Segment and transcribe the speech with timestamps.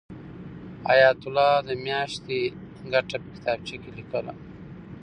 [0.87, 2.39] حیات الله د میاشتې
[2.93, 4.33] ګټه په کتابچه کې لیکله.